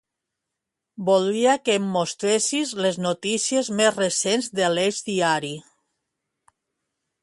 Voldria 1.09 1.53
que 1.69 1.75
em 1.81 1.85
mostressis 1.97 2.73
les 2.87 2.99
notícies 3.09 3.71
més 3.83 3.95
recents 4.01 4.53
de 4.61 4.67
l'"Eix 4.73 5.07
Diari". 5.13 5.57